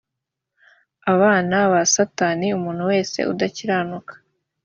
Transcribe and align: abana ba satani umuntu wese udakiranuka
abana 1.13 1.55
ba 1.71 1.81
satani 1.93 2.47
umuntu 2.57 2.83
wese 2.91 3.19
udakiranuka 3.31 4.13